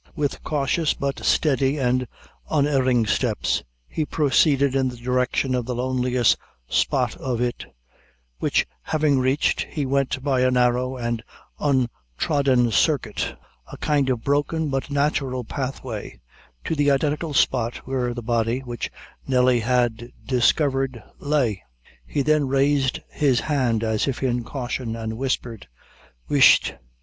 With 0.15 0.43
cautious, 0.43 0.95
but 0.95 1.19
steady 1.23 1.77
and 1.77 2.07
unerring 2.49 3.05
steps, 3.05 3.61
he 3.87 4.03
proceeded 4.03 4.73
in 4.75 4.89
the 4.89 4.97
direction 4.97 5.53
of 5.53 5.67
the 5.67 5.75
loneliest 5.75 6.37
spot 6.67 7.15
of 7.17 7.39
it, 7.39 7.65
which 8.39 8.65
having 8.81 9.19
reached, 9.19 9.61
he 9.65 9.85
went 9.85 10.23
by 10.23 10.39
a 10.41 10.49
narrow 10.49 10.97
and 10.97 11.21
untrodden 11.59 12.71
circuit 12.71 13.37
a 13.71 13.77
kind 13.77 14.09
of 14.09 14.23
broken, 14.23 14.71
but 14.71 14.89
natural 14.89 15.43
pathway 15.43 16.19
to 16.63 16.73
the 16.73 16.89
identical 16.89 17.35
spot 17.35 17.75
where 17.85 18.11
the 18.15 18.23
body, 18.23 18.61
which 18.61 18.89
Nelly 19.27 19.59
had 19.59 20.11
discovered, 20.25 21.03
lay. 21.19 21.61
He 22.07 22.23
then 22.23 22.47
raised 22.47 23.01
his 23.11 23.41
hand, 23.41 23.83
as 23.83 24.07
if 24.07 24.23
in 24.23 24.43
caution, 24.45 24.95
and 24.95 25.15
whispered 25.15 25.67
"Whisht! 26.27 26.73